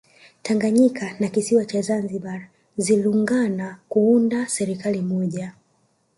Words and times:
Tanganyika 0.41 1.15
na 1.19 1.27
kisiwa 1.27 1.65
cha 1.65 1.81
Zanzibar 1.81 2.47
zilungana 2.77 3.79
kuunda 3.89 4.39
ya 4.39 4.47
serikali 4.49 5.01
moja 5.01 5.53